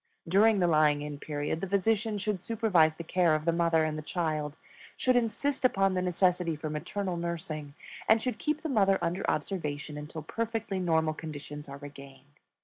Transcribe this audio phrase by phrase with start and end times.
[0.27, 3.99] During the lying in period the physician should supervise the care of the mother and
[3.99, 4.57] the child,
[4.97, 7.75] should insist upon the necessity for maternal nursing,
[8.09, 12.39] and should keep the mother under observation until perfectly normal conditions are regained.